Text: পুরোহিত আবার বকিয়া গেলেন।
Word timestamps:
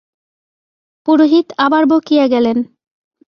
পুরোহিত 1.07 1.47
আবার 1.57 1.83
বকিয়া 1.85 2.25
গেলেন। 2.27 2.57